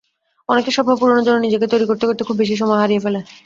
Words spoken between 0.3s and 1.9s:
অনেকে স্বপ্ন পূরণের জন্য নিজেকে তৈরি